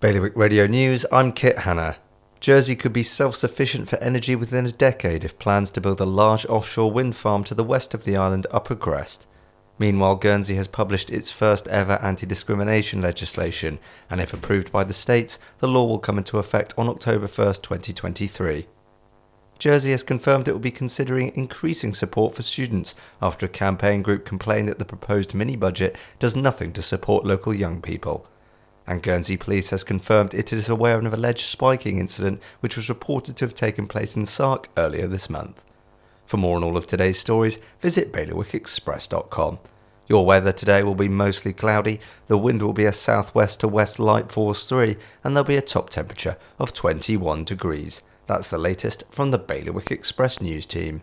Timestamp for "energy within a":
3.96-4.70